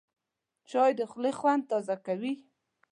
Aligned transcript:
چای 0.69 0.91
د 0.99 1.01
خولې 1.11 1.31
خوند 1.39 1.63
تازه 1.71 1.95
کوي 2.05 2.33